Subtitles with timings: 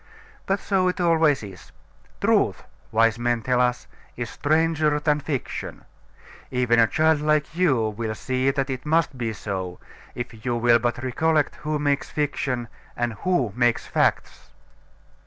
[0.47, 1.71] But so it always is.
[2.21, 3.85] "Truth," wise men tell us,
[4.17, 5.85] "is stranger than fiction."
[6.49, 9.77] Even a child like you will see that it must be so,
[10.15, 12.67] if you will but recollect who makes fiction,
[12.97, 14.49] and who makes facts.